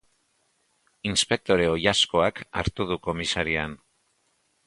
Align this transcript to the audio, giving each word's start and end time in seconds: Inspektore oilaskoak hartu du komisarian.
Inspektore 1.09 1.67
oilaskoak 1.73 2.41
hartu 2.61 2.89
du 2.93 2.97
komisarian. 3.11 3.77